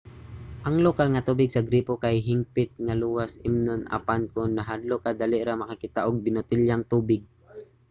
ang 0.67 0.75
lokal 0.85 1.07
nga 1.11 1.25
tubig 1.27 1.49
sa 1.51 1.65
gripo 1.67 1.93
kay 2.03 2.15
hingpit 2.27 2.69
nga 2.85 2.95
luwas 3.01 3.31
imnon 3.49 3.81
apan 3.97 4.21
kon 4.33 4.51
nahadlok 4.55 5.01
ka 5.05 5.11
dali 5.21 5.37
ra 5.47 5.53
makakita 5.61 5.99
og 6.07 6.23
binotelyang 6.25 6.83
tubig 6.93 7.21